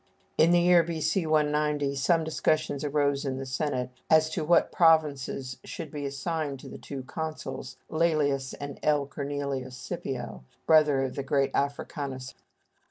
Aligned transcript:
In 0.35 0.49
the 0.49 0.61
year 0.61 0.81
B.C. 0.81 1.27
190, 1.27 1.93
some 1.95 2.23
discussions 2.23 2.83
arose 2.83 3.23
in 3.23 3.37
the 3.37 3.45
Senate 3.45 3.91
as 4.09 4.31
to 4.31 4.43
what 4.43 4.71
provinces 4.71 5.59
should 5.63 5.91
be 5.91 6.07
assigned 6.07 6.59
to 6.61 6.67
the 6.67 6.79
two 6.79 7.03
consuls, 7.03 7.77
Lælius 7.87 8.55
and 8.59 8.79
L. 8.81 9.05
Cornelius 9.05 9.77
Scipio, 9.77 10.43
brother 10.65 11.03
of 11.03 11.13
the 11.15 11.21
great 11.21 11.51
Africanus. 11.53 12.33